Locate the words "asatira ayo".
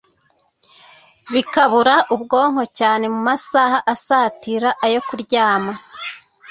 3.93-4.99